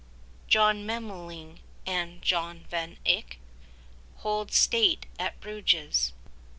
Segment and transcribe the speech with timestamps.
[0.47, 3.37] John Memmeling and John Van Eyck
[4.21, 6.11] 25 Hold state at Bruges.